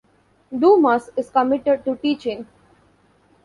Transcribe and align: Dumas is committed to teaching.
Dumas 0.51 1.11
is 1.15 1.29
committed 1.29 1.85
to 1.85 1.95
teaching. 1.95 2.47